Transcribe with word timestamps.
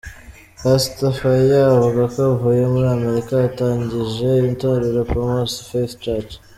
Pastor 0.61 1.11
Fire 1.19 1.57
avuga 1.73 2.01
ko 2.13 2.19
avuye 2.31 2.63
muri 2.73 2.87
Amerika 2.97 3.31
ahatangije 3.35 4.29
itorero 4.51 4.99
Patmos 5.09 5.53
of 5.61 5.67
Faith 5.69 5.93
church. 6.03 6.31